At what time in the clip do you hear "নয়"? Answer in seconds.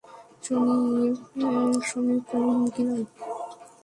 2.87-3.05